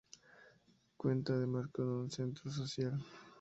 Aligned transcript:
Cuenta 0.97 1.33
además 1.33 1.67
con 1.71 1.87
un 1.87 2.09
centro 2.09 2.49
social. 2.49 2.99